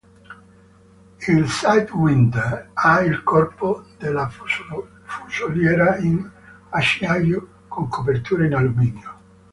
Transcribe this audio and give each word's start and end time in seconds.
Il 1.33 1.47
sidewinder 1.47 2.69
ha 2.75 3.01
il 3.03 3.21
corpo 3.21 3.83
della 3.99 4.31
fusoliera 5.05 5.97
in 5.97 6.27
acciaio 6.69 7.47
con 7.67 7.87
copertura 7.87 8.45
in 8.47 8.55
alluminio. 8.55 9.11